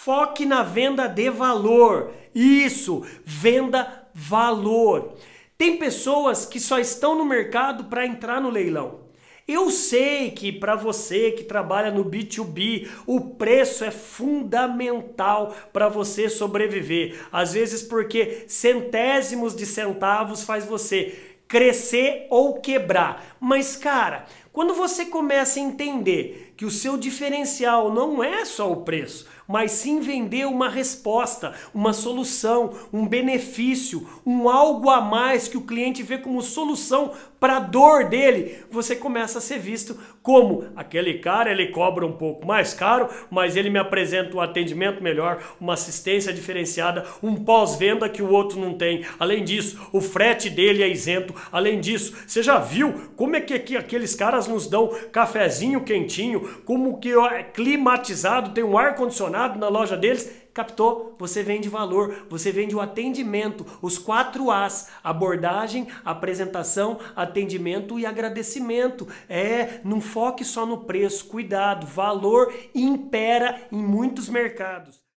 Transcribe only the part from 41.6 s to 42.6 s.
cobra um pouco